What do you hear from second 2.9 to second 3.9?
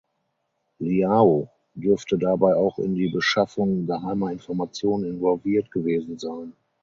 die Beschaffung